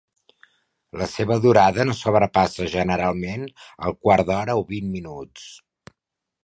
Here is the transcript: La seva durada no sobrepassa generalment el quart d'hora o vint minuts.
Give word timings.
La 1.01 1.07
seva 1.11 1.37
durada 1.43 1.85
no 1.89 1.95
sobrepassa 1.99 2.67
generalment 2.77 3.45
el 3.89 3.97
quart 4.07 4.31
d'hora 4.33 4.59
o 4.63 4.69
vint 4.73 4.93
minuts. 4.97 5.45